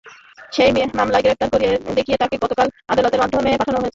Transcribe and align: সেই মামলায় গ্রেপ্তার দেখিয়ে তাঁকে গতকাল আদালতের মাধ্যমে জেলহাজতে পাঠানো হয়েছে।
সেই 0.51 0.69
মামলায় 0.97 1.23
গ্রেপ্তার 1.23 1.49
দেখিয়ে 1.97 2.19
তাঁকে 2.21 2.35
গতকাল 2.43 2.67
আদালতের 2.89 3.21
মাধ্যমে 3.21 3.41
জেলহাজতে 3.43 3.59
পাঠানো 3.61 3.77
হয়েছে। 3.77 3.89